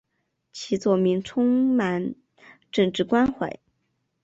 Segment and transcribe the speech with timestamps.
[0.51, 2.15] 其作品充满
[2.71, 3.59] 政治关怀。